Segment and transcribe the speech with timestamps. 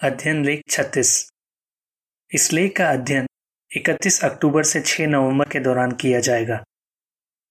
[0.00, 1.30] अध्ययन लेख 36
[2.30, 3.26] इस लेख का अध्ययन
[3.70, 6.64] 31 अक्टूबर से 6 नवंबर के दौरान किया जाएगा।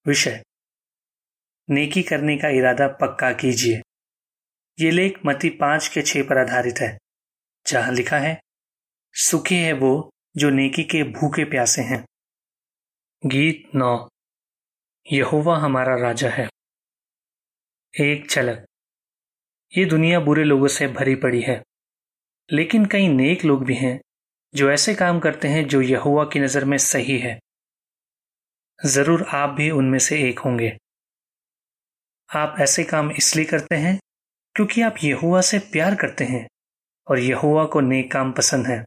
[0.06, 0.44] विषय,
[1.70, 3.82] नेकी करने का इरादा पक्का कीजिए।
[4.80, 6.98] ये लेख मती पाँच के छह पर आधारित है,
[7.68, 8.40] जहाँ लिखा है,
[9.14, 12.06] सुखी है वो जो नेकी के भूखे प्यासे हैं।
[13.26, 14.10] गीत नौ,
[15.12, 16.50] यहोवा हमारा राजा है।
[17.94, 18.66] एक झलक,
[19.78, 21.64] ये दुनिया बुरे लोगों से भरी पड़ी है।
[22.52, 24.02] लेकिन कई नेक लोग भी हैं,
[24.54, 27.40] जो ऐसे काम करते हैं जो यहुआ की नज़र में सही है।
[28.86, 30.78] ज़रूर आप भी उनमें से एक होंगे।
[32.30, 34.00] आप ऐसे काम इसलिए करते हैं,
[34.56, 36.48] क्योंकि आप यहुआ से प्यार करते हैं,
[37.08, 38.86] और यहुआ को नेक काम पसंद है।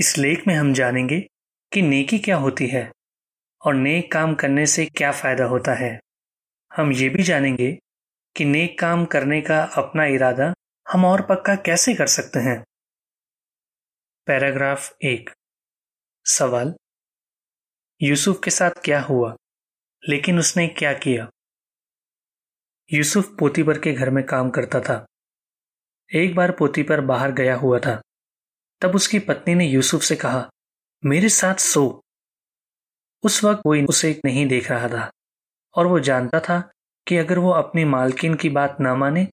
[0.00, 1.20] इस लेख में हम जानेंगे
[1.72, 2.90] कि नेकी क्या होती है,
[3.62, 6.00] और नेक काम करने से क्या फ़ायदा होता है।
[6.76, 7.78] हम ये भी जानेंगे
[8.36, 10.52] कि नेक काम करने का अपना इरादा
[10.92, 12.64] हम और पक्का कैसे कर सकते हैं?
[14.26, 15.30] पैराग्राफ एक।
[16.24, 16.74] सवाल।
[18.02, 19.36] यूसुफ के साथ क्या हुआ?
[20.08, 21.30] लेकिन उसने क्या किया?
[22.92, 25.06] यूसुफ पोतीपर के घर में काम करता था।
[26.14, 28.02] एक बार पोतीपर बाहर गया हुआ था।
[28.80, 30.50] तब उसकी पत्नी ने यूसुफ से कहा,
[31.04, 32.02] मेरे साथ सो।
[33.22, 35.10] उस वक्त वो उसे नहीं देख रहा था।
[35.74, 36.70] और वो जानता था
[37.08, 39.28] कि अगर वो अपनी मालकिन की बात ना माने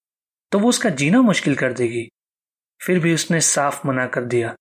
[0.51, 2.07] तो वो उसका जीना मुश्किल कर देगी।
[2.81, 4.55] फिर भी उसने साफ़ मना कर दिया।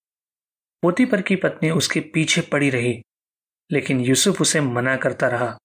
[0.83, 3.03] पोतीपर की पत्नी उसके पीछे पड़ी रही,
[3.71, 5.59] लेकिन यूसुफ उसे मना करता रहा।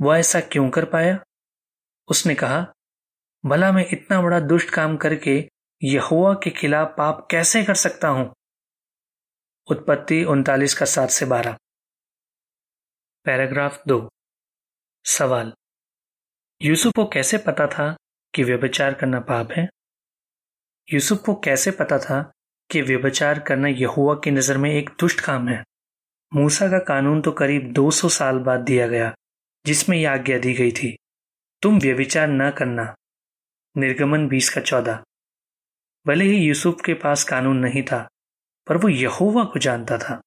[0.00, 1.18] वह ऐसा क्यों कर पाया?
[2.08, 2.72] उसने कहा,
[3.46, 5.48] भला मैं इतना बड़ा दुष्ट काम करके
[5.82, 8.34] यहुआ के खिलाफ पाप कैसे कर सकता हूँ?
[9.70, 11.56] उत्पत्ति उनतालीस का सात से बारह।
[13.24, 14.08] पैराग्राफ दो।
[15.04, 15.52] सवाल,
[16.60, 17.94] यूसुफ को कैसे पता था
[18.34, 19.68] कि व्यभिचार करना पाप है?
[20.92, 22.32] यूसुफ को कैसे पता था
[22.70, 25.64] कि व्यभिचार करना यहुआ की नज़र में एक दुष्ट काम है?
[26.34, 29.14] मूसा का कानून तो करीब 200 साल बाद दिया गया,
[29.66, 30.96] जिसमें यह आज्ञा दी गई थी,
[31.62, 32.94] तुम व्यभिचार न करना।
[33.76, 35.04] निर्गमन बीस का चौदह।
[36.06, 38.08] भले ही यूसुफ के पास कानून नहीं था,
[38.66, 40.20] पर वो यहुआ को जानता था।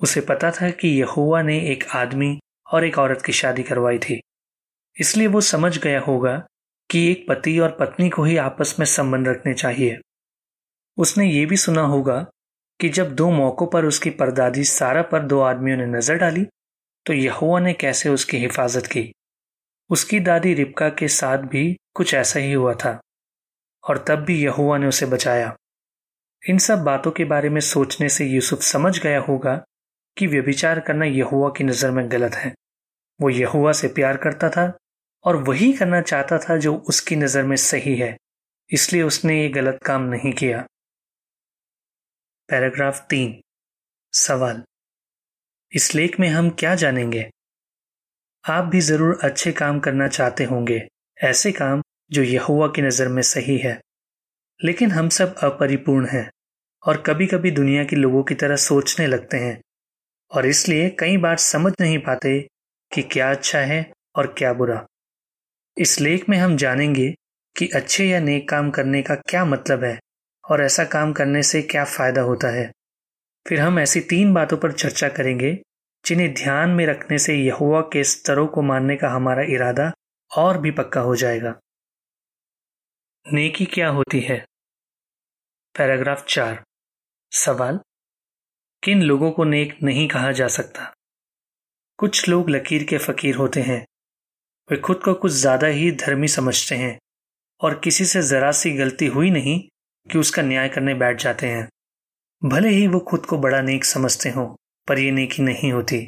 [0.00, 2.40] उसे पता था कि यहुआ ने एक आदमी
[2.72, 4.20] और एक औरत की शादी करवाई थी।
[5.00, 6.46] इसलिए वो समझ गया होगा
[6.90, 9.98] कि एक पति और पत्नी को ही आपस में संबंध रखने चाहिए।
[10.98, 12.16] उसने ये भी सुना होगा
[12.80, 16.44] कि जब दो मौकों पर उसकी परदादी सारा पर दो आदमियों ने नज़र डाली
[17.06, 19.10] तो यहुआ ने कैसे उसकी हिफाजत की?
[19.90, 22.98] उसकी दादी रिपका के साथ भी कुछ ऐसा ही हुआ था,
[23.84, 25.54] और तब भी यहुआ ने उसे बचाया।
[26.42, 29.54] इन सब बातों के बारे में सोचने से यूसुफ समझ गया होगा
[30.16, 32.54] कि व्यभिचार करना यहुआ की नज़र में गलत है।
[33.20, 34.66] वो यहुआ से प्यार करता था
[35.24, 38.16] और वही करना चाहता था जो उसकी नज़र में सही है,
[38.70, 40.64] इसलिए उसने ये गलत काम नहीं किया।
[42.48, 43.40] पैराग्राफ तीन।
[44.12, 44.62] सवाल।
[45.72, 47.28] इस लेख में हम क्या जानेंगे?
[48.44, 50.80] आप भी ज़रूर अच्छे काम करना चाहते होंगे,
[51.18, 53.80] ऐसे काम जो यहुआ की नज़र में सही है।
[54.60, 56.28] लेकिन हम सब अपरिपूर्ण हैं
[56.82, 59.60] और कभी कभी दुनिया के लोगों की तरह सोचने लगते हैं
[60.30, 62.38] और इसलिए कई बार समझ नहीं पाते
[62.92, 63.80] कि क्या अच्छा है
[64.16, 64.84] और क्या बुरा।
[65.78, 67.14] इस लेख में हम जानेंगे
[67.56, 70.00] कि अच्छे या नेक काम करने का क्या मतलब है
[70.50, 72.72] और ऐसा काम करने से क्या फ़ायदा होता है।
[73.48, 75.62] फिर हम ऐसी तीन बातों पर चर्चा करेंगे,
[76.06, 79.92] जिन्हें ध्यान में रखने से यहुआ के स्तरों को मानने का हमारा इरादा
[80.36, 81.60] और भी पक्का हो जाएगा।
[83.32, 84.46] नेकी क्या होती है?
[85.78, 86.64] पैराग्राफ चार।
[87.32, 87.80] सवाल।
[88.84, 90.94] किन लोगों को नेक नहीं कहा जा सकता?
[91.96, 93.86] कुछ लोग लकीर के फकीर होते हैं।
[94.68, 96.98] वे खुद को कुछ ज़्यादा ही धर्मी समझते हैं
[97.60, 99.58] और किसी से जरा सी गलती हुई नहीं
[100.06, 101.68] कि उसका न्याय करने बैठ जाते हैं।
[102.42, 104.44] भले ही वो खुद को बड़ा नेक समझते हो,
[104.88, 105.98] पर ये नेकी नहीं होती।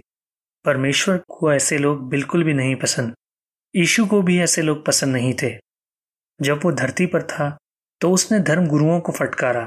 [0.64, 3.14] परमेश्वर को ऐसे लोग बिल्कुल भी नहीं पसंद।
[3.74, 5.50] यीशु को भी ऐसे लोग पसंद नहीं थे।
[6.40, 7.56] जब वो धरती पर था
[8.00, 9.64] तो उसने धर्म गुरुओं को फटकारा,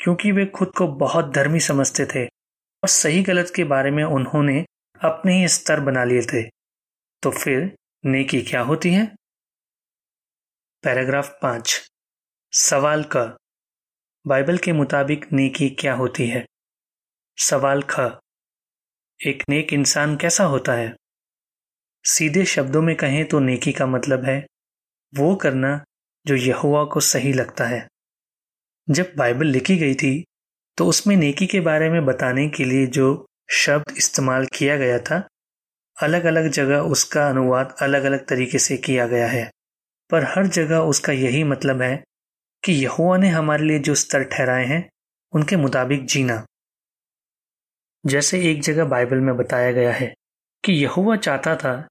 [0.00, 4.64] क्योंकि वे खुद को बहुत धर्मी समझते थे और सही गलत के बारे में उन्होंने
[5.00, 6.42] अपने ही स्तर बना लिए थे।
[7.22, 7.70] तो फिर
[8.08, 9.06] नेकी क्या होती है?
[10.84, 11.90] पैराग्राफ पाँच।
[12.52, 13.36] सवाल क।
[14.26, 16.46] बाइबल के मुताबिक नेकी क्या होती है?
[17.38, 18.00] सवाल ख।
[19.20, 20.96] एक नेक इंसान कैसा होता है?
[22.04, 24.46] सीधे शब्दों में कहें तो नेकी का मतलब है,
[25.12, 25.84] वो करना
[26.26, 27.88] जो यहुआ को सही लगता है।
[28.90, 30.24] जब बाइबल लिखी गई थी
[30.78, 35.26] तो उसमें नेकी के बारे में बताने के लिए जो शब्द इस्तेमाल किया गया था
[36.02, 39.50] अलग अलग जगह उसका अनुवाद अलग अलग तरीके से किया गया है।
[40.10, 42.04] पर हर जगह उसका यही मतलब है
[42.64, 44.90] कि यहुआ ने हमारे लिए जो स्तर ठहराए हैं,
[45.32, 46.46] उनके मुताबिक जीना।
[48.06, 50.14] जैसे एक जगह बाइबल में बताया गया है
[50.64, 51.88] कि यहुआ चाहता था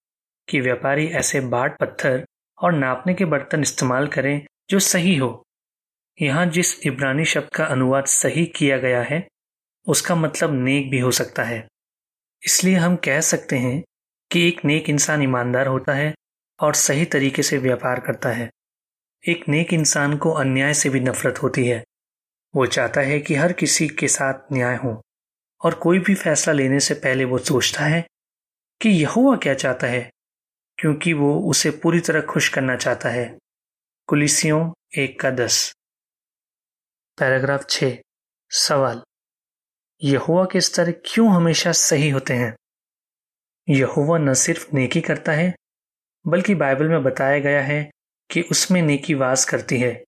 [0.50, 2.26] कि व्यापारी ऐसे बाट, पत्थर
[2.62, 5.44] और नापने के बर्तन इस्तेमाल करें जो सही हो।
[6.22, 9.28] यहाँ जिस इब्रानी शब्द का अनुवाद सही किया गया है,
[9.88, 11.68] उसका मतलब नेक भी हो सकता है।
[12.44, 13.84] इसलिए हम कह सकते हैं
[14.32, 16.16] कि एक नेक इंसान ईमानदार होता है
[16.60, 18.50] और सही तरीके से व्यापार करता है।
[19.30, 21.84] एक नेक इंसान को अन्याय से भी नफरत होती है।
[22.56, 25.02] वो चाहता है कि हर किसी के साथ न्याय हो
[25.62, 28.08] और कोई भी फैसला लेने से पहले वो सोचता है
[28.82, 30.12] कि यहुआ क्या चाहता है,
[30.78, 33.38] क्योंकि वो उसे पूरी तरह खुश करना चाहता है।
[34.08, 35.74] कुलिसियों एक का दस।
[37.18, 37.84] पैराग्राफ छ।
[38.52, 39.02] सवाल।
[40.04, 42.56] यहुआ के स्तर क्यों हमेशा सही होते हैं?
[43.70, 45.56] यहुआ न सिर्फ़ नेकी करता है,
[46.28, 47.92] बल्कि बाइबल में बताया गया है
[48.32, 50.04] कि उसमें नेकी वास करती है।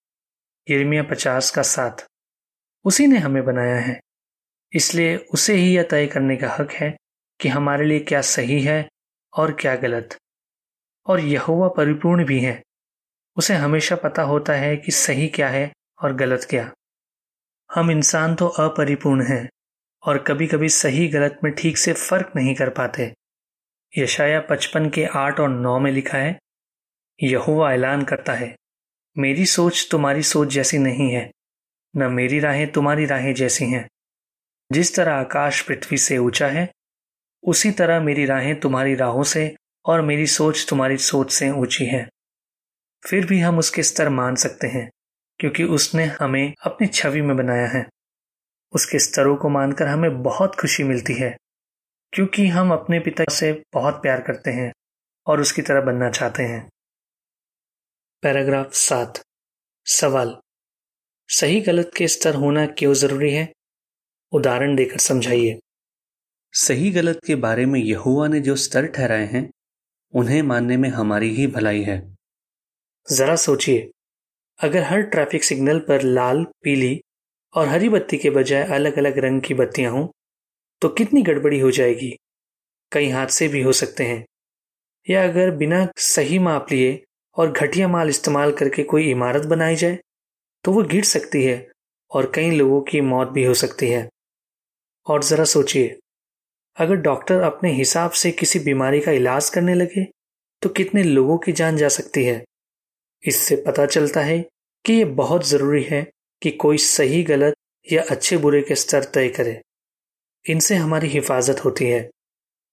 [0.70, 2.06] यर्मिया पचास का साथ
[2.86, 4.00] उसी ने हमें बनाया है।
[4.74, 6.98] इसलिए उसे ही यह तय करने का हक है
[7.42, 8.90] कि हमारे लिए क्या सही है
[9.34, 10.18] और क्या गलत।
[11.06, 12.64] और यहुआ परिपूर्ण भी है।
[13.36, 15.74] उसे हमेशा पता होता है कि सही क्या है
[16.04, 16.72] और गलत क्या।
[17.76, 19.50] हम इंसान तो अपरिपूर्ण हैं
[20.04, 23.14] और कभी कभी सही गलत में ठीक से फ़र्क नहीं कर पाते।
[23.97, 26.39] यशाया पचपन के आठ और नौ में लिखा है
[27.24, 28.56] यहुआ ऐलान करता है,
[29.18, 31.31] मेरी सोच तुम्हारी सोच जैसी नहीं है,
[31.95, 33.88] न मेरी राहें तुम्हारी राहें जैसी हैं।
[34.71, 36.69] जिस तरह आकाश पृथ्वी से ऊँचा है,
[37.44, 39.56] उसी तरह मेरी राहें तुम्हारी राहों से
[39.86, 42.09] और मेरी सोच तुम्हारी सोच से ऊँची है।
[43.07, 44.89] फिर भी हम उसके स्तर मान सकते हैं,
[45.39, 47.86] क्योंकि उसने हमें अपनी छवि में बनाया है।
[48.74, 51.38] उसके स्तरों को मानकर हमें बहुत खुशी मिलती है।
[52.14, 54.74] क्योंकि हम अपने पिता से बहुत प्यार करते हैं
[55.28, 56.70] और उसकी तरह बनना चाहते हैं।
[58.22, 59.22] पैराग्राफ सात।
[59.86, 60.38] सवाल।
[61.28, 63.54] सही गलत के स्तर होना क्यों ज़रूरी है?
[64.32, 65.60] उदाहरण देकर समझाइए।
[66.54, 69.52] सही गलत के बारे में यहुआ ने जो स्तर ठहराए हैं
[70.14, 72.16] उन्हें मानने में हमारी ही भलाई है।
[73.12, 73.92] जरा सोचिए।
[74.64, 77.02] अगर हर ट्रैफ़िक सिग्नल पर लाल पीली
[77.54, 80.08] और हरी बत्ती के बजाय अलग अलग रंग की बत्तियाँ हों
[80.81, 82.16] तो कितनी गड़बड़ी हो जाएगी?
[82.92, 84.26] कई हादसे भी हो सकते हैं।
[85.08, 87.04] या अगर बिना सही माप लिए
[87.38, 89.98] और घटिया माल इस्तेमाल करके कोई इमारत बनाई जाए
[90.66, 91.68] तो वो गिर सकती है
[92.12, 94.08] और कई लोगों की मौत भी हो सकती है।
[95.08, 95.98] और ज़रा सोचिए,
[96.78, 100.06] अगर डॉक्टर अपने हिसाब से किसी बीमारी का इलाज करने लगे
[100.62, 102.44] तो कितने लोगों की जान जा सकती है?
[103.24, 104.40] इससे पता चलता है
[104.86, 106.02] कि यह बहुत ज़रूरी है
[106.42, 107.54] कि कोई सही, गलत
[107.92, 109.62] या अच्छे बुरे के स्तर तय करे।
[110.45, 112.09] इनसे हमारी हिफाजत होती है।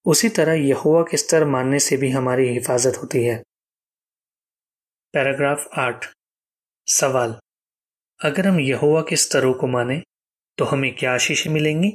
[0.06, 3.42] उसी तरह यहुआ के स्तर मानने से भी हमारी हिफाजत होती है।
[5.14, 6.04] पैराग्राफ आठ।
[6.86, 7.38] सवाल।
[8.20, 10.02] अगर हम यहुआ के स्तरों को माने
[10.58, 11.92] तो हमें क्या आशीष मिलेंगी?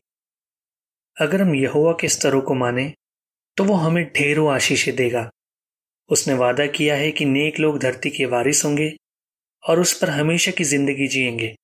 [1.22, 2.94] अगर हम यहुआ के स्तरों को माने
[3.58, 5.30] तो वो हमें ढेरों आशीषें देगा।
[6.10, 8.92] उसने वादा किया है कि नेक लोग धरती के वारिस होंगे
[9.64, 11.56] और उस पर हमेशा की ज़िंदगी जिएँगे।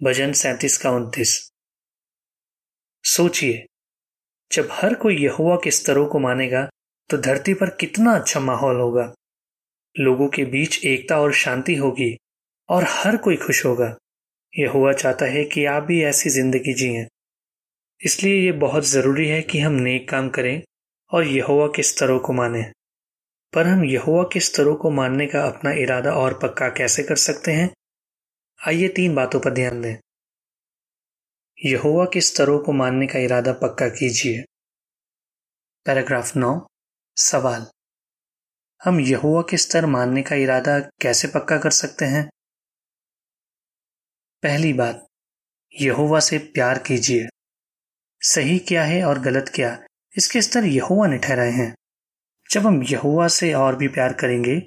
[0.00, 1.50] भजन सैतीस का उनतीस।
[3.06, 3.64] सोचिए,
[4.50, 6.68] जब हर कोई यहुआ के स्तरों को मानेगा
[7.10, 9.12] तो धरती पर कितना अच्छा माहौल होगा।
[9.96, 12.16] लोगों के बीच एकता और शांति होगी,
[12.68, 13.94] और हर कोई खुश होगा।
[14.52, 17.06] यहुआ चाहता है कि आप भी ऐसी ज़िंदगी जिए।
[18.00, 20.62] इसलिए ये बहुत ज़रूरी है कि हम नेक काम करें
[21.12, 22.62] और यहुआ के स्तरों को माने।
[23.52, 27.52] पर हम यहुआ के स्तरों को मानने का अपना इरादा और पक्का कैसे कर सकते
[27.52, 27.70] हैं?
[28.60, 29.96] आइए तीन बातों पर ध्यान दें।
[31.58, 34.42] यहुआ के स्तरों को मानने का इरादा पक्का कीजिए।
[35.86, 36.66] पैराग्राफ नौ,
[37.16, 37.66] सवाल।
[38.84, 42.28] हम यहुआ के स्तर मानने का इरादा कैसे पक्का कर सकते हैं?
[44.42, 45.06] पहली बात
[45.72, 47.26] यहुआ से प्यार कीजिए।
[48.20, 49.76] सही क्या है और गलत क्या,
[50.16, 51.74] इसके स्तर यहुआ ने ठहराए हैं।
[52.50, 54.60] जब हम यहुआ से और भी प्यार करेंगे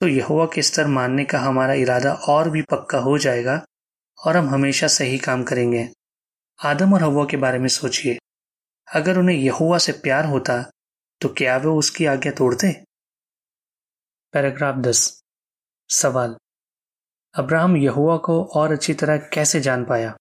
[0.00, 3.64] तो यहुआ के स्तर मानने का हमारा इरादा और भी पक्का हो जाएगा
[4.18, 5.88] और हम हमेशा सही काम करेंगे।
[6.58, 8.16] आदम और हवा के बारे में सोचिए।
[8.88, 10.62] अगर उन्हें यहुआ से प्यार होता
[11.20, 12.70] तो क्या वे उसकी आज्ञा तोड़ते?
[14.34, 15.20] पैराग्राफ दस।
[15.90, 16.36] सवाल।
[17.34, 20.16] अब्राहम यहुआ को और अच्छी तरह कैसे जान पाया?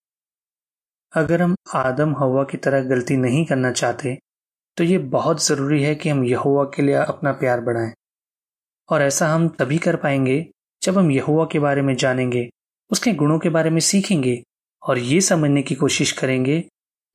[1.13, 4.17] अगर हम आदम, हवा की तरह गलती नहीं करना चाहते
[4.77, 7.93] तो ये बहुत ज़रूरी है कि हम यहुआ के लिए अपना प्यार बढ़ाएँ।
[8.89, 10.39] और ऐसा हम तभी कर पाएँगे
[10.81, 12.49] जब हम यहुआ के बारे में जानेंगे,
[12.91, 14.43] उसके गुणों के बारे में सीखेंगे
[14.87, 16.59] और ये समझने की कोशिश करेंगे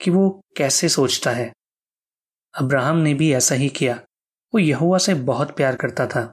[0.00, 1.52] कि वो कैसे सोचता है।
[2.54, 3.94] अब्राहम ने भी ऐसा ही किया।
[4.54, 6.32] वो यहुआ से बहुत प्यार करता था।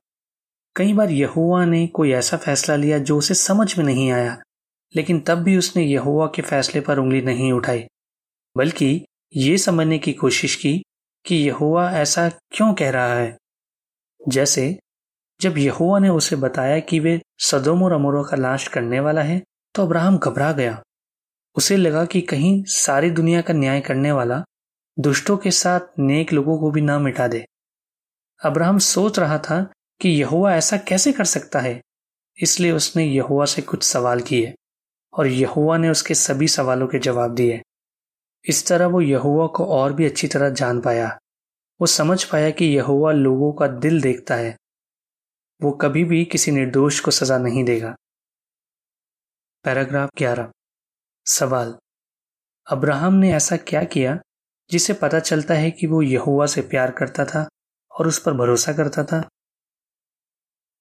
[0.75, 4.37] कई बार यहुआ ने कोई ऐसा फैसला लिया जो उसे समझ में नहीं आया,
[4.95, 7.85] लेकिन तब भी उसने यहुआ के फैसले पर उंगली नहीं उठाई,
[8.57, 9.05] बल्कि
[9.35, 10.83] ये समझने की कोशिश की
[11.25, 13.37] कि यहुआ ऐसा क्यों कह रहा है।
[14.27, 14.79] जैसे
[15.41, 19.41] जब यहुआ ने उसे बताया कि वे सदोम और अमोरा का नाश करने वाला है
[19.75, 20.81] तो अब्राहम घबरा गया।
[21.55, 24.43] उसे लगा कि कहीं सारी दुनिया का न्याय करने वाला
[24.97, 27.45] दुष्टों के साथ नेक लोगों को भी ना मिटा दे।
[28.41, 29.61] अब्राहम सोच रहा था
[30.01, 31.81] कि यहुआ ऐसा कैसे कर सकता है,
[32.37, 34.53] इसलिए उसने यहुआ से कुछ सवाल किए
[35.13, 37.61] और यहुआ ने उसके सभी सवालों के जवाब दिए।
[38.45, 41.17] इस तरह वो यहुआ को और भी अच्छी तरह जान पाया।
[41.79, 44.55] वो समझ पाया कि यहुआ लोगों का दिल देखता है।
[45.61, 47.95] वो कभी भी किसी निर्दोष को सजा नहीं देगा।
[49.65, 50.51] पैराग्राफ ग्यारह।
[51.31, 51.75] सवाल।
[52.71, 54.19] अब्राहम ने ऐसा क्या किया,
[54.71, 57.47] जिसे पता चलता है कि वो यहुआ से प्यार करता था
[57.91, 59.29] और उस पर भरोसा करता था?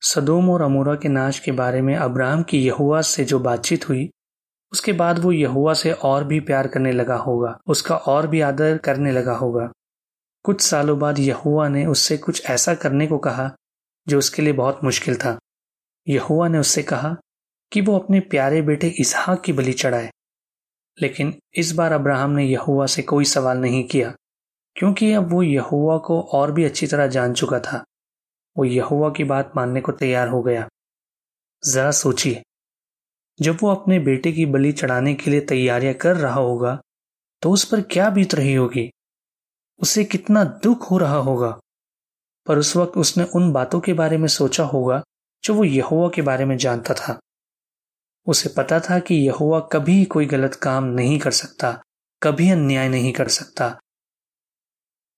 [0.03, 4.11] सदोम और अमोरा के नाश के बारे में अब्राहम की यहुआ से जो बातचीत हुई,
[4.73, 8.79] उसके बाद वो यहुआ से और भी प्यार करने लगा होगा, उसका और भी आदर
[8.79, 9.73] करने लगा होगा।
[10.45, 13.55] कुछ सालों बाद यहुआ ने उससे कुछ ऐसा करने को कहा,
[14.09, 15.39] जो उसके लिए बहुत मुश्किल था।
[16.09, 17.17] यहुआ ने उससे कहा
[17.73, 20.11] कि वो अपने प्यारे बेटे इसहाक की बलि चढ़ाए।
[20.99, 24.13] लेकिन इस बार अब्राहम ने यहुआ से कोई सवाल नहीं किया,
[24.77, 27.85] क्योंकि अब वो यहुआ को और भी अच्छी तरह जान चुका था।
[28.57, 30.69] वो यहुआ की बात मानने को तैयार हो गया।
[31.63, 32.43] जरा सोचिए,
[33.39, 36.79] जब वो अपने बेटे की बलि चढ़ाने के लिए तैयारियाँ कर रहा होगा
[37.43, 38.91] तो उस पर क्या बीत रही होगी?
[39.81, 41.51] उसे कितना दुख हो रहा होगा।
[42.47, 45.03] पर उस वक्त उसने उन बातों के बारे में सोचा होगा,
[45.45, 47.19] जो वो यहुआ के बारे में जानता था।
[48.29, 51.71] उसे पता था कि यहुआ कभी कोई गलत काम नहीं कर सकता,
[52.23, 53.69] कभी अन्याय नहीं कर सकता।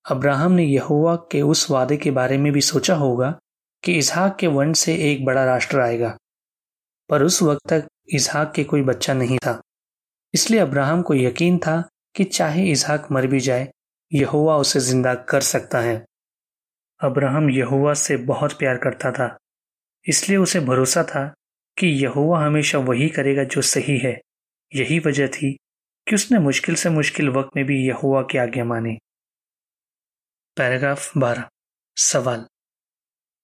[0.04, 3.30] अब्राहम ने यहुआ के उस वादे के बारे में भी सोचा होगा
[3.82, 6.16] कि इसहाक के वंश से एक बड़ा राष्ट्र आएगा,
[7.10, 9.60] पर उस वक्त तक इसहाक के कोई बच्चा नहीं था।
[10.34, 11.82] इसलिए अब्राहम को यकीन था
[12.16, 13.68] कि चाहे इसहाक मर भी जाए
[14.12, 15.96] यहुआ उसे ज़िंदा कर सकता है।
[17.00, 19.36] अब्राहम यहुआ से बहुत प्यार करता था,
[20.06, 21.32] इसलिए उसे भरोसा था
[21.80, 24.20] कि यहुआ हमेशा वही करेगा जो सही है।
[24.74, 25.52] यही वजह थी
[26.08, 28.98] कि उसने मुश्किल से मुश्किल वक्त में भी यहुआ की आज्ञा मानी।
[30.56, 31.48] पैराग्राफ बारह।
[31.96, 32.46] सवाल।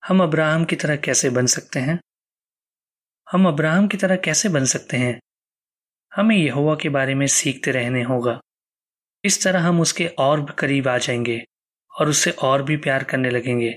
[0.08, 2.00] हम अब्राहम की तरह कैसे बन सकते हैं?
[3.32, 5.20] हम अब्राहम की तरह कैसे बन सकते हैं?
[6.14, 8.40] हमें यहुआ के बारे में सीखते रहने होगा।
[9.24, 11.44] इस तरह हम उसके और करीब आ जाएँगे
[12.00, 13.76] और उससे और भी प्यार करने लगेंगे।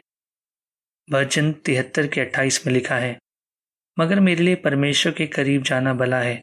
[1.12, 3.20] भजन तिहत्तर के अट्ठाईस में लिखा है
[4.00, 6.42] मगर मेरे लिए परमेश्वर के करीब जाना भला है।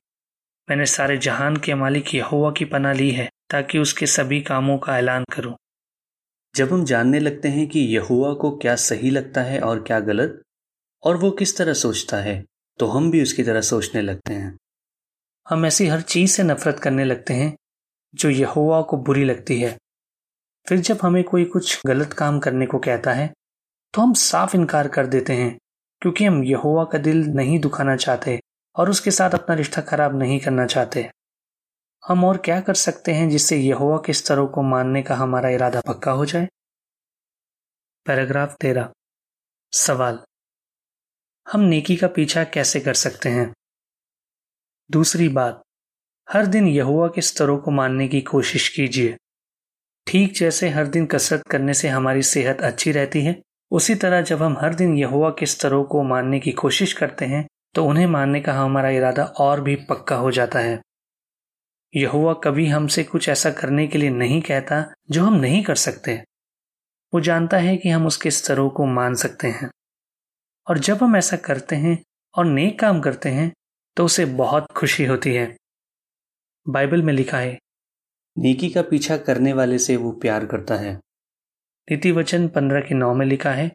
[0.68, 4.98] मैंने सारे जहान के मालिक यहोवा की पना ली है ताकि उसके सभी कामों का
[4.98, 5.54] ऐलान करूँ।
[6.54, 10.42] जब हम जानने लगते हैं कि यहुआ को क्या सही लगता है और क्या गलत
[11.02, 12.44] और वो किस तरह सोचता है
[12.78, 14.56] तो हम भी उसकी तरह सोचने लगते हैं।
[15.46, 17.54] हम ऐसी हर चीज़ से नफरत करने लगते हैं
[18.14, 19.76] जो यहुआ को बुरी लगती है।
[20.66, 23.32] फिर जब हमें कोई कुछ गलत काम करने को कहता है
[23.94, 25.56] तो हम साफ़ इनकार कर देते हैं।
[26.00, 28.40] क्योंकि हम यहोवा का दिल नहीं दुखाना चाहते
[28.76, 31.10] और उसके साथ अपना रिश्ता खराब नहीं करना चाहते।
[32.08, 35.80] हम और क्या कर सकते हैं जिससे यहोवा के स्तरों को मानने का हमारा इरादा
[35.80, 36.48] पक्का हो जाए?
[38.06, 38.92] पैराग्राफ तेरह
[39.72, 40.18] सवाल।
[41.52, 43.54] हम नेकी का पीछा कैसे कर सकते हैं?
[44.90, 45.62] दूसरी बात।
[46.32, 49.16] हर दिन यहुआ के स्तरों को मानने की कोशिश कीजिए।
[50.06, 54.42] ठीक जैसे हर दिन कसरत करने से हमारी सेहत अच्छी रहती है उसी तरह जब
[54.42, 58.40] हम हर दिन यहुआ के स्तरों को मानने की कोशिश करते हैं तो उन्हें मानने
[58.40, 60.80] का हमारा इरादा और भी पक्का हो जाता है।
[61.94, 66.14] यहुआ कभी हमसे कुछ ऐसा करने के लिए नहीं कहता जो हम नहीं कर सकते।
[67.12, 69.70] वो जानता है कि हम उसके स्तरों को मान सकते हैं।
[70.66, 71.98] और जब हम ऐसा करते हैं
[72.34, 73.52] और नेक काम करते हैं
[73.96, 75.56] तो उसे बहुत खुशी होती है।
[76.66, 77.58] बाइबल में लिखा है,
[78.36, 80.98] नेकी का पीछा करने वाले से वो प्यार करता है।
[81.88, 83.70] नीति वचन पंद्रह के नौ में लिखा है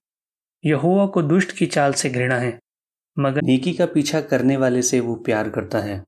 [0.64, 2.58] यहुआ को दुष्ट की चाल से घृणा है
[3.18, 6.02] मगर नेकी का पीछा करने वाले से वो प्यार करता है।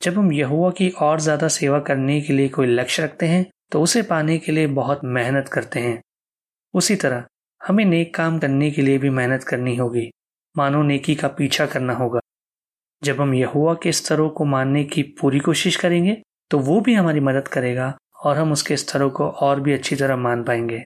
[0.00, 3.82] जब हम यहुआ की और ज़्यादा सेवा करने के लिए कोई लक्ष्य रखते हैं तो
[3.82, 6.00] उसे पाने के लिए बहुत मेहनत करते हैं।
[6.74, 7.24] उसी तरह
[7.60, 10.08] हमें नेक काम करने के लिए भी मेहनत करनी होगी।
[10.56, 12.20] मानो नेकी का पीछा करना होगा।
[13.02, 16.20] जब हम यहुआ के स्तरों को मानने की पूरी कोशिश करेंगे
[16.50, 17.92] तो वो भी हमारी मदद करेगा
[18.24, 20.82] और हम उसके स्तरों को और भी अच्छी तरह मान पाएँगे।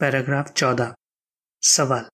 [0.00, 0.94] पैराग्राफ चौदह।
[1.62, 2.04] सवाल,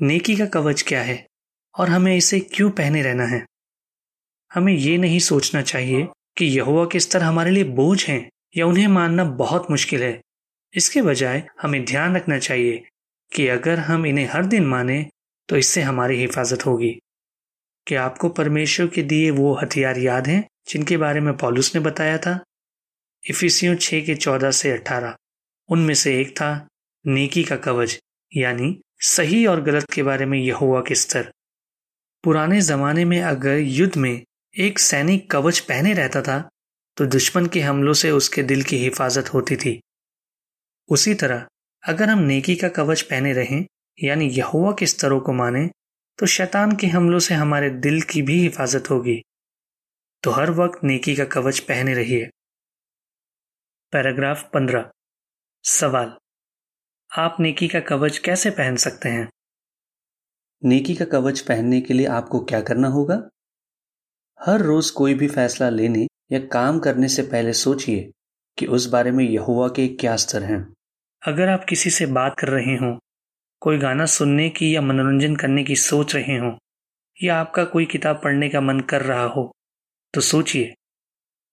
[0.00, 1.26] नेकी का कवच क्या है
[1.74, 3.44] और हमें इसे क्यों पहने रहना है?
[4.50, 8.86] हमें ये नहीं सोचना चाहिए कि यहुआ के स्तर हमारे लिए बोझ हैं या उन्हें
[8.88, 10.20] मानना बहुत मुश्किल है।
[10.74, 12.82] इसके बजाय हमें ध्यान रखना चाहिए
[13.32, 15.06] कि अगर हम इन्हें हर दिन माने
[15.48, 17.00] तो इससे हमारी हिफाजत होगी।
[17.86, 22.18] क्या आपको परमेश्वर के दिए वो हथियार याद हैं, जिनके बारे में पॉलुस ने बताया
[22.18, 22.38] था?
[23.30, 25.16] इफिसियों छः के चौदह से अठारह।
[25.68, 26.68] उनमें से एक था
[27.06, 27.98] नेकी का कवच,
[28.36, 31.32] यानी सही और गलत के बारे में यहोवा के स्तर।
[32.24, 34.22] पुराने जमाने में अगर युद्ध में
[34.54, 36.48] एक सैनिक कवच पहने रहता था
[36.96, 39.80] तो दुश्मन के हमलों से उसके दिल की हिफाजत होती थी।
[40.88, 41.46] उसी तरह,
[41.82, 43.64] अगर हम नेकी का कवच पहने रहें,
[43.98, 45.70] यानी यहुआ के स्तरों को माने
[46.18, 49.22] तो शैतान के हमलों से हमारे दिल की भी हिफाजत होगी।
[50.22, 52.30] तो हर वक्त नेकी का कवच पहने रहिए।
[53.92, 54.90] पैराग्राफ पंद्रह।
[55.64, 56.16] सवाल।
[57.18, 59.28] आप नेकी का कवच कैसे पहन सकते हैं?
[60.64, 63.28] नेकी का कवच पहनने के लिए आपको क्या करना होगा?
[64.46, 68.10] हर रोज कोई भी फैसला लेने या काम करने से पहले सोचिए
[68.58, 70.74] कि उस बारे में यहुआ के क्या स्तर हैं।
[71.22, 72.98] अगर आप किसी से बात कर रहे हो
[73.60, 76.58] कोई गाना सुनने की या मनोरंजन करने की सोच रहे हो
[77.22, 79.52] या आपका कोई किताब पढ़ने का मन कर रहा हो
[80.14, 80.74] तो सोचिए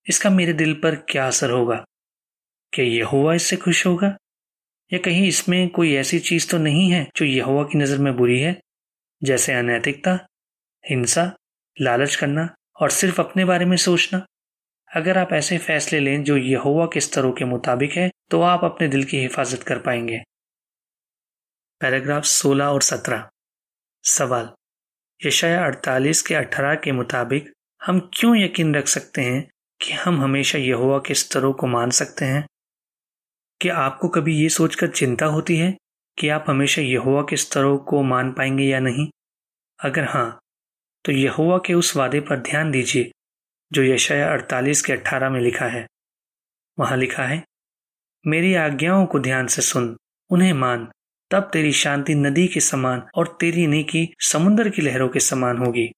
[0.05, 1.85] इसका मेरे दिल पर क्या असर होगा?
[2.73, 4.17] क्या यहुआ इससे खुश होगा?
[4.93, 8.39] या कहीं इसमें कोई ऐसी चीज़ तो नहीं है जो यहुआ की नज़र में बुरी
[8.39, 8.60] है?
[9.24, 10.27] जैसे अनैतिकता,
[10.89, 11.31] हिंसा,
[11.81, 14.25] लालच करना और सिर्फ़ अपने बारे में सोचना।
[14.96, 18.88] अगर आप ऐसे फैसले लें जो यहोवा के स्तरों के मुताबिक है तो आप अपने
[18.88, 20.22] दिल की हिफाजत कर पाएँगे।
[21.81, 23.29] पैराग्राफ 16 और 17
[24.03, 24.50] सवाल
[25.25, 27.51] यशया 48 के 18 के मुताबिक
[27.86, 29.48] हम क्यों यकीन रख सकते हैं
[29.81, 32.46] कि हम हमेशा यहोवा के स्तरों को मान सकते हैं?
[33.61, 35.77] क्या आपको कभी ये सोचकर चिंता होती है
[36.19, 39.07] कि आप हमेशा यहोवा के स्तरों को मान पाएँगे या नहीं?
[39.83, 40.39] अगर हाँ
[41.05, 43.11] तो यहोवा के उस वादे पर ध्यान दीजिए,
[43.71, 45.87] जो यशया अड़तालीस के अट्ठारह में लिखा है।
[46.79, 47.43] वहाँ लिखा है,
[48.27, 49.97] मेरी आज्ञाओं को ध्यान से सुन,
[50.29, 50.91] उन्हें मान।
[51.31, 55.91] तब तेरी शांति नदी के समान और तेरी नेकी समुद्र की लहरों के समान होगी।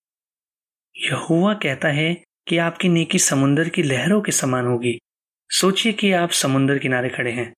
[0.98, 5.00] यहुआ कहता है कि आपकी नेकी समुद्र की लहरों के समान होगी।
[5.52, 7.52] सोचिए कि आप समुद्र किनारे खड़े हैं।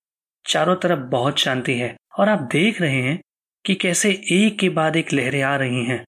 [0.44, 3.20] चारों तरफ़ बहुत शांति है और आप देख रहे हैं
[3.64, 6.04] कि कैसे एक के बाद एक लहरें आ रही हैं।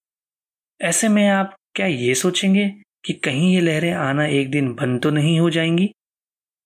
[0.80, 2.68] ऐसे में आप क्या ये सोचेंगे
[3.04, 5.90] कि कहीं ये लहरें आना एक दिन बंद तो नहीं हो जाएँगी?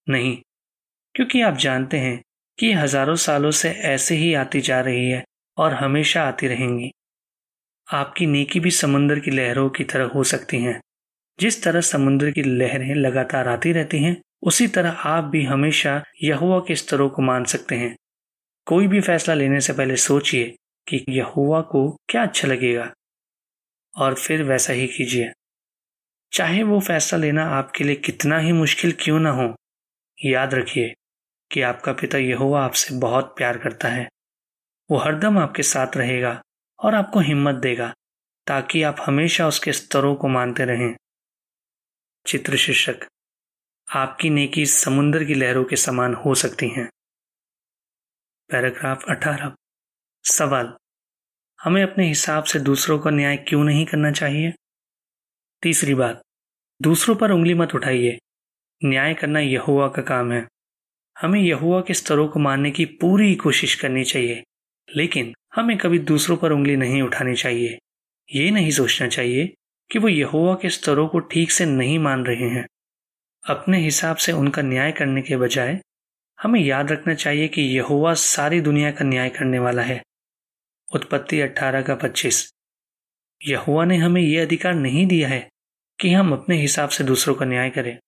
[0.07, 0.37] नहीं,
[1.15, 2.21] क्योंकि आप जानते हैं
[2.59, 5.23] कि हज़ारों सालों से ऐसे ही आती जा रही है
[5.57, 6.91] और हमेशा आती रहेंगी।
[7.89, 10.81] आपकी नेकी भी समुद्र की लहरों की तरह हो सकती हैं।
[11.39, 16.61] जिस तरह समुद्र की लहरें लगातार आती रहती हैं उसी तरह आप भी हमेशा यहुआ
[16.69, 17.97] के स्तरों को मान सकते हैं।
[18.67, 20.57] कोई भी फैसला लेने से पहले सोचिए
[20.89, 22.93] कि यहुआ को क्या अच्छा लगेगा।
[23.97, 25.33] और फिर वैसा ही कीजिए।
[26.33, 29.55] चाहे वो फैसला लेना आपके लिए कितना ही मुश्किल क्यों ना हो,
[30.25, 30.95] याद रखिए
[31.53, 34.09] कि आपका पिता यहोवा आपसे बहुत प्यार करता है।
[34.91, 36.43] वो हरदम आपके साथ रहेगा
[36.79, 37.95] और आपको हिम्मत देगा,
[38.47, 40.97] ताकि आप हमेशा उसके स्तरों को मानते रहें।
[42.27, 43.07] चित्र शीर्षक
[43.95, 46.91] आपकी नेकी समुद्र की लहरों के समान हो सकती हैं।
[48.51, 49.55] पैराग्राफ 18
[50.25, 50.77] सवाल।
[51.63, 54.53] हमें अपने हिसाब से दूसरों का न्याय क्यों नहीं करना चाहिए?
[55.63, 56.23] तीसरी बात।
[56.83, 58.19] दूसरों पर उंगली मत उठाइए।
[58.85, 60.49] न्याय करना यहुआ का काम है।
[61.21, 64.45] हमें यहुआ के स्तरों को मानने की पूरी कोशिश करनी चाहिए,
[64.97, 67.79] लेकिन हमें कभी दूसरों पर उंगली नहीं उठानी चाहिए।
[68.35, 69.55] ये नहीं सोचना चाहिए
[69.91, 72.67] कि वो यहुआ के स्तरों को ठीक से नहीं मान रहे हैं।
[73.49, 75.81] अपने हिसाब से उनका न्याय करने के बजाय,
[76.43, 80.03] हमें याद रखना चाहिए कि यहुआ सारी दुनिया का न्याय करने वाला है।
[80.95, 82.53] उत्पत्ति 18 का 25
[83.47, 85.51] यहुआ ने हमें यह अधिकार नहीं दिया है
[86.01, 87.99] कि हम अपने हिसाब से दूसरों का न्याय करें।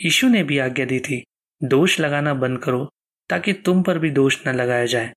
[0.00, 1.24] यीशु ने भी आज्ञा दी थी,
[1.62, 2.92] दोष लगाना बंद करो
[3.28, 5.14] ताकि तुम पर भी दोष न लगाया जाए।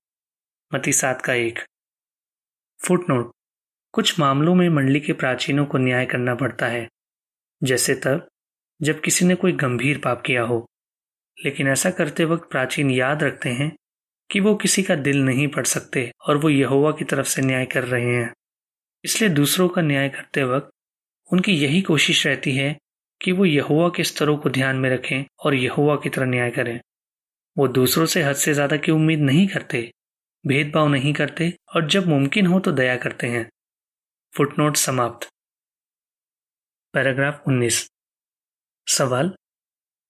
[0.74, 1.58] मती सात का एक।
[2.86, 3.32] फुटनोट।
[3.92, 6.88] कुछ मामलों में मंडली के प्राचीनों को न्याय करना पड़ता है।
[7.62, 8.28] जैसे तब
[8.82, 10.66] जब किसी ने कोई गंभीर पाप किया हो।
[11.44, 13.76] लेकिन ऐसा करते वक्त प्राचीन याद रखते हैं
[14.30, 17.66] कि वो किसी का दिल नहीं पढ़ सकते और वो यहोवा की तरफ़ से न्याय
[17.66, 18.32] कर रहे हैं।
[19.04, 20.70] इसलिए दूसरों का न्याय करते वक्त
[21.32, 22.76] उनकी यही कोशिश रहती है
[23.20, 26.80] कि वो यहुआ के स्तरों को ध्यान में रखें और यहुआ की तरह न्याय करें।
[27.56, 29.90] वो दूसरों से हद से ज़्यादा की उम्मीद नहीं करते,
[30.46, 33.48] भेदभाव नहीं करते और जब मुमकिन हो तो दया करते हैं।
[34.34, 35.28] फुटनोट समाप्त।
[36.92, 37.88] पैराग्राफ 19
[38.88, 39.30] सवाल।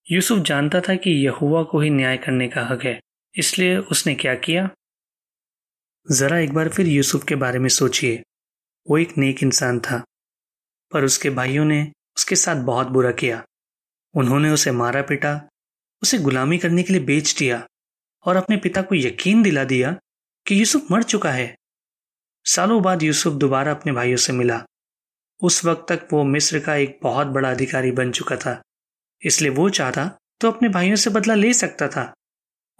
[0.06, 3.00] यूसुफ जानता था कि यहुआ को ही न्याय करने का हक है,
[3.34, 4.68] इसलिए उसने क्या किया?
[6.06, 8.22] जरा एक बार फिर यूसुफ के बारे में सोचिए।
[8.86, 10.02] वो एक नेक इंसान था,
[10.92, 11.80] पर उसके भाइयों ने
[12.16, 13.42] उसके साथ बहुत बुरा किया।
[14.14, 15.48] उन्होंने उसे मारा पिटा,
[16.02, 17.66] उसे गुलामी करने के लिए बेच दिया,
[18.24, 19.92] और अपने पिता को यकीन दिला दिया
[20.46, 21.54] कि यूसुफ मर चुका है।
[22.46, 24.62] सालों बाद यूसुफ दोबारा अपने भाइयों से मिला।
[25.42, 28.60] उस वक्त तक वो मिस्र का एक बहुत बड़ा अधिकारी बन चुका था।
[29.24, 32.14] इसलिए वो चाहता तो अपने भाइयों से बदला ले सकता था।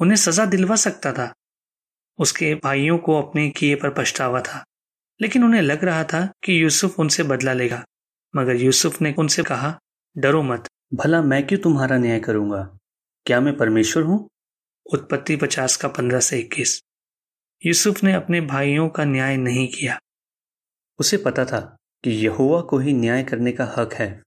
[0.00, 1.34] उन्हें सजा दिलवा सकता था।
[2.18, 4.64] उसके भाइयों को अपने किए पर पछतावा था।
[5.20, 7.84] लेकिन उन्हें लग रहा था कि यूसुफ उनसे बदला लेगा।
[8.36, 9.78] मगर यूसुफ ने उनसे कहा
[10.18, 12.78] डरो मत। भला मैं क्यों तुम्हारा न्याय करूँगा?
[13.26, 14.28] क्या मैं परमेश्वर हूँ?
[14.92, 16.82] उत्पत्ति पचास का पंद्रह से इक्कीस।
[17.66, 19.98] यूसुफ ने अपने भाइयों का न्याय नहीं किया।
[20.98, 24.22] उसे पता था कि यहुआ को ही न्याय करने का हक है।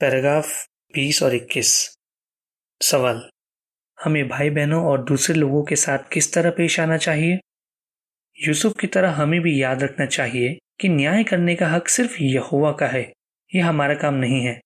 [0.00, 1.96] पैराग्राफ बीस और इक्कीस।
[2.80, 3.30] सवाल,
[3.98, 7.38] हमें भाई बहनों और दूसरे लोगों के साथ किस तरह पेश आना चाहिए?
[8.36, 12.72] यूसुफ की तरह हमें भी याद रखना चाहिए कि न्याय करने का हक सिर्फ़ यहोवा
[12.72, 13.12] का है,
[13.54, 14.60] यह हमारा काम नहीं है।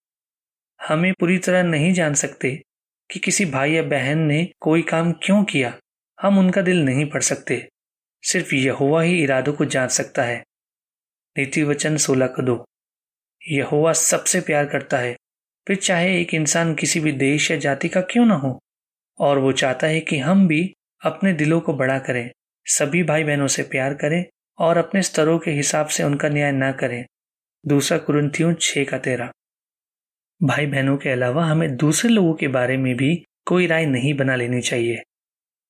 [0.81, 2.62] हमें पूरी तरह नहीं जान सकते
[3.11, 5.79] कि किसी भाई या बहन ने कोई काम क्यों किया।
[6.23, 7.68] हम उनका दिल नहीं पढ़ सकते,
[8.23, 10.45] सिर्फ़ यहोवा ही इरादों को जान सकता है।
[11.37, 12.64] नीति वचन सोलह का दो,
[13.49, 15.16] यहोवा सबसे प्यार करता है
[15.66, 18.59] फिर चाहे एक इंसान किसी भी देश या जाति का क्यों ना हो,
[19.20, 22.31] और वो चाहता है कि हम भी अपने दिलों को बड़ा करें,
[22.66, 24.25] सभी भाई बहनों से प्यार करें
[24.59, 27.05] और अपने स्तरों के हिसाब से उनका न्याय ना करें।
[27.64, 29.31] दूसरा कुरंथियों छह का तेरह।
[30.40, 33.14] भाई बहनों के अलावा हमें दूसरे लोगों के बारे में भी
[33.46, 35.03] कोई राय नहीं बना लेनी चाहिए।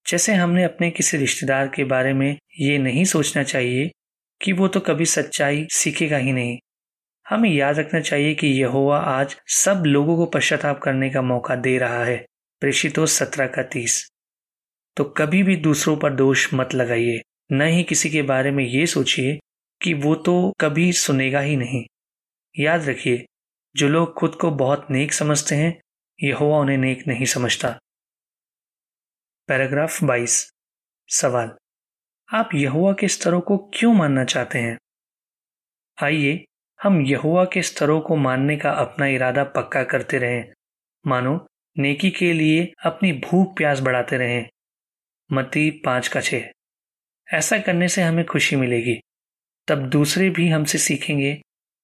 [0.07, 3.91] जैसे हमने अपने किसी रिश्तेदार के बारे में ये नहीं सोचना चाहिए
[4.41, 6.59] कि वो तो कभी सच्चाई सीखेगा ही नहीं।
[7.33, 11.79] हमें याद रखना चाहिए कि यहोवा आज सब लोगों को पश्चाताप करने का मौका दे
[11.79, 12.27] रहा है।
[12.61, 14.11] प्रेषितो सत्रह का तीस।
[14.97, 18.87] तो कभी भी दूसरों पर दोष मत लगाइए। न ही किसी के बारे में ये
[18.87, 19.39] सोचिए
[19.83, 21.85] कि वो तो कभी सुनेगा ही नहीं।
[22.59, 23.27] याद रखिए,
[23.77, 25.81] जो लोग खुद को बहुत नेक समझते हैं,
[26.23, 27.79] यहोवा उन्हें नेक नहीं समझता।
[29.49, 30.53] पैराग्राफ 22
[31.09, 31.51] सवाल।
[32.35, 34.79] आप यहुआ के स्तरों को क्यों मानना चाहते हैं?
[36.03, 36.45] आइए
[36.83, 40.53] हम यहुआ के स्तरों को मानने का अपना इरादा पक्का करते रहें।
[41.05, 44.49] मानो, नेकी के लिए अपनी भूख प्यास बढ़ाते रहें।
[45.31, 46.43] मती पाँच का छह
[47.29, 48.99] ऐसा करने से हमें खुशी मिलेगी।
[49.69, 51.41] तब दूसरे भी हमसे सीखेंगे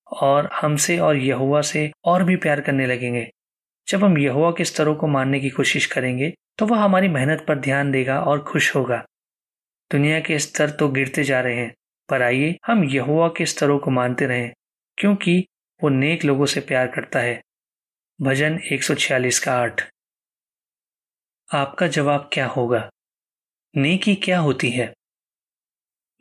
[0.06, 3.26] और हमसे और यहुआ से और भी प्यार करने लगेंगे।
[3.88, 7.58] जब हम यहुआ के स्तरों को मानने की कोशिश करेंगे तो वह हमारी मेहनत पर
[7.58, 9.04] ध्यान देगा और खुश होगा।
[9.90, 11.72] दुनिया के स्तर तो गिरते जा रहे हैं,
[12.08, 14.52] पर आइए हम यहुआ के स्तरों को मानते रहें।
[14.98, 15.46] क्योंकि
[15.82, 17.42] वो नेक लोगों से प्यार करता है।
[18.20, 19.90] भजन 146 का आठ।
[21.54, 22.90] आपका जवाब क्या होगा?
[23.76, 24.94] नेकी क्या होती है?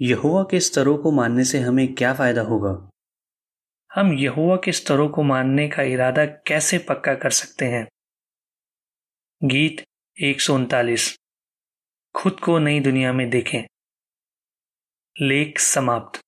[0.01, 2.89] यहुआ के स्तरों को मानने से हमें क्या फ़ायदा होगा?
[3.95, 7.87] हम यहुआ के स्तरों को मानने का इरादा कैसे पक्का कर सकते हैं?
[9.43, 9.85] गीत
[10.23, 11.17] एक सौ उनतालीस।
[12.15, 13.63] खुद को नई दुनिया में देखें।
[15.21, 16.26] लेख समाप्त।